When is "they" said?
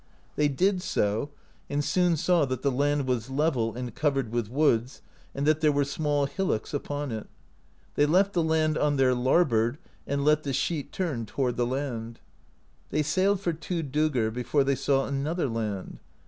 0.35-0.47, 7.93-8.07, 12.89-13.03, 14.63-14.73